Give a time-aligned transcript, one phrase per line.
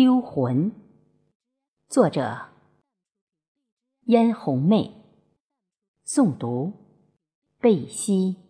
[0.00, 0.72] 丢魂。
[1.86, 2.48] 作者：
[4.06, 4.94] 嫣红妹。
[6.06, 6.72] 诵读：
[7.58, 8.49] 贝西。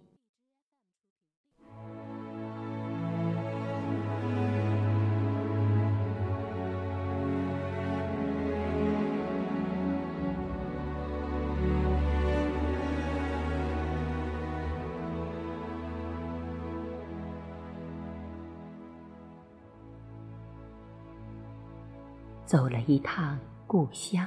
[22.51, 24.27] 走了一趟故乡，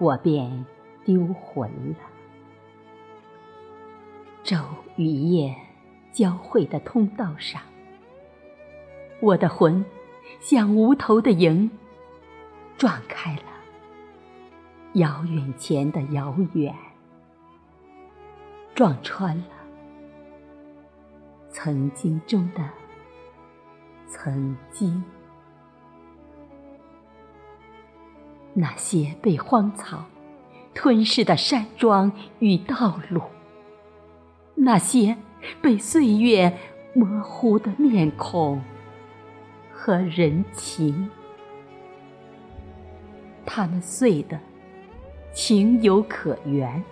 [0.00, 0.66] 我便
[1.04, 1.98] 丢魂了。
[4.42, 4.64] 昼
[4.96, 5.54] 与夜
[6.10, 7.62] 交汇的通道上，
[9.20, 9.84] 我的魂
[10.40, 11.70] 像无头的蝇，
[12.76, 13.44] 撞开了
[14.94, 16.74] 遥远前的遥远，
[18.74, 19.54] 撞穿了
[21.48, 22.68] 曾经中的
[24.08, 25.00] 曾经。
[28.54, 30.04] 那些被荒草
[30.74, 33.22] 吞噬的山庄与道路，
[34.54, 35.16] 那些
[35.60, 36.58] 被岁月
[36.94, 38.62] 模糊的面孔
[39.72, 41.10] 和人情，
[43.46, 44.38] 他们碎的
[45.34, 46.82] 情有可原，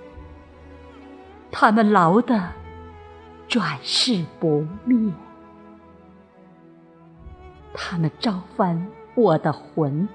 [1.51, 2.53] 他们牢的
[3.49, 5.13] 转世不灭，
[7.75, 10.09] 他们召唤我的魂。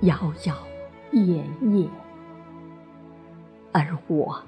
[0.00, 0.54] 摇摇
[1.12, 1.88] 曳曳，
[3.72, 4.40] 而我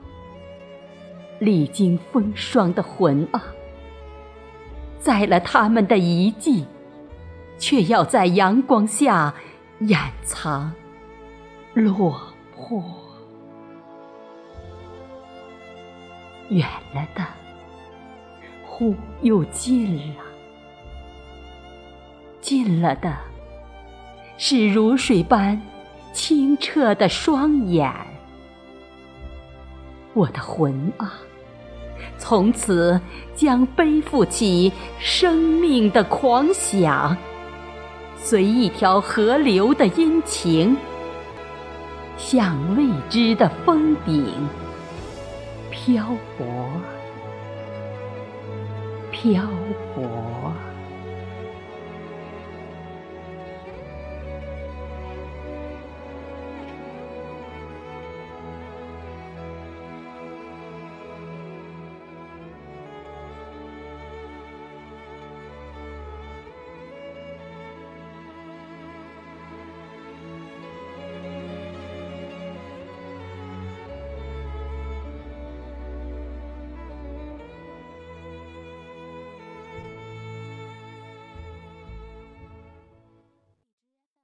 [1.38, 3.42] 历经风霜的魂啊，
[4.98, 6.64] 在了他们的遗迹，
[7.58, 9.34] 却要在阳光下
[9.80, 10.72] 掩藏
[11.74, 12.18] 落
[12.56, 12.82] 魄。
[16.48, 17.26] 远了的，
[18.66, 20.22] 忽又近了；
[22.40, 23.31] 近了的。
[24.36, 25.60] 是如水般
[26.12, 27.90] 清澈的双眼，
[30.14, 31.14] 我的魂啊，
[32.18, 33.00] 从此
[33.36, 37.16] 将背负起生命的狂想，
[38.16, 40.76] 随一条河流的阴晴，
[42.16, 44.26] 向未知的峰顶
[45.70, 46.04] 漂
[46.36, 46.46] 泊，
[49.10, 49.44] 漂
[49.94, 50.41] 泊。